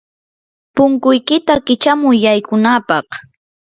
[0.75, 3.07] punkuykiyta kichamuy yaykunapaq.